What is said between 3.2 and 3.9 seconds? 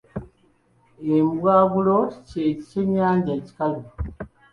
ekikalu.